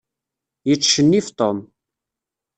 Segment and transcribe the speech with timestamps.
[0.69, 1.57] Yettcennif Tom.